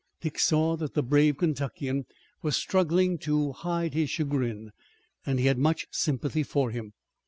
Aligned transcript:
Dick 0.19 0.39
saw 0.39 0.75
that 0.77 0.95
the 0.95 1.03
brave 1.03 1.37
Kentuckian 1.37 2.07
was 2.41 2.57
struggling 2.57 3.19
to 3.19 3.51
hide 3.51 3.93
his 3.93 4.09
chagrin, 4.09 4.71
and 5.27 5.37
he 5.39 5.45
had 5.45 5.59
much 5.59 5.85
sympathy 5.91 6.41
for 6.41 6.71
him. 6.71 6.93